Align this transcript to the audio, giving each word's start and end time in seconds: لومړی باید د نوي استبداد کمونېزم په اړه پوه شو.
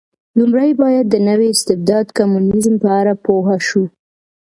لومړی 0.37 0.71
باید 0.81 1.05
د 1.09 1.15
نوي 1.29 1.47
استبداد 1.51 2.05
کمونېزم 2.17 2.75
په 2.83 2.89
اړه 2.99 3.13
پوه 3.23 3.53
شو. 3.67 3.83